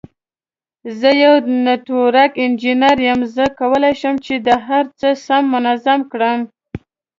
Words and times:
زه 0.99 1.09
یو 1.23 1.33
نټورک 1.65 2.31
انجینیر 2.43 2.97
یم، 3.07 3.21
زه 3.35 3.45
کولای 3.59 3.93
شم 4.01 4.15
چې 4.25 4.33
دا 4.45 4.55
هر 4.67 4.85
څه 4.99 5.07
سم 5.25 5.43
منظم 5.53 5.99
کړم. 6.11 6.39